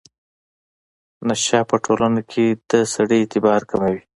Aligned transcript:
نشه 1.27 1.59
په 1.69 1.75
ټولنه 1.85 2.21
کې 2.31 2.45
د 2.69 2.71
سړي 2.93 3.17
اعتبار 3.21 3.61
کموي. 3.69 3.99